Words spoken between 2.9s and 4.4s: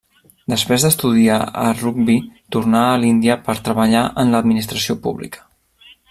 a l'Índia per treballar en